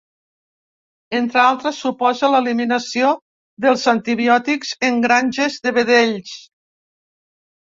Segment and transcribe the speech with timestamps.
[1.17, 3.11] Entre altres, suposa l’eliminació
[3.67, 6.35] dels antibiòtics en granges de vedells.